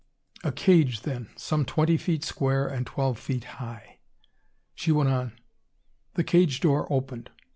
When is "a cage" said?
0.43-1.01